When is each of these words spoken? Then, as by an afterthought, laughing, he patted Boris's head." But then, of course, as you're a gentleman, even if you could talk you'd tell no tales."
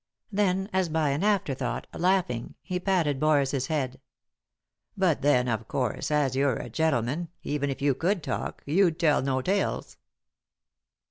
Then, 0.31 0.67
as 0.73 0.89
by 0.89 1.09
an 1.09 1.23
afterthought, 1.23 1.85
laughing, 1.93 2.55
he 2.63 2.79
patted 2.79 3.19
Boris's 3.19 3.67
head." 3.67 4.01
But 4.97 5.21
then, 5.21 5.47
of 5.47 5.67
course, 5.67 6.09
as 6.09 6.35
you're 6.35 6.55
a 6.57 6.71
gentleman, 6.71 7.29
even 7.43 7.69
if 7.69 7.83
you 7.83 7.93
could 7.93 8.23
talk 8.23 8.63
you'd 8.65 8.97
tell 8.97 9.21
no 9.21 9.43
tales." 9.43 9.97